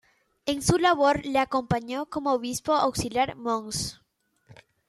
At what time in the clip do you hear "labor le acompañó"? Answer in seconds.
0.79-2.07